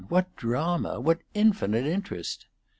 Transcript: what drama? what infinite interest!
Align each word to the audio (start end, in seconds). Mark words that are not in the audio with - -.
what 0.09 0.35
drama? 0.35 0.99
what 0.99 1.21
infinite 1.35 1.85
interest! 1.85 2.47